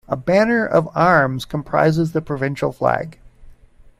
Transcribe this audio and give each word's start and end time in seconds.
A 0.07 0.17
banner 0.17 0.65
of 0.65 0.89
arms 0.95 1.45
comprises 1.45 2.11
the 2.11 2.23
provincial 2.23 2.71
flag. 2.71 3.19